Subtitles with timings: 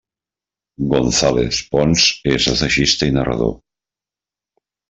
[0.93, 2.07] González Pons
[2.39, 3.57] és assagista i narrador.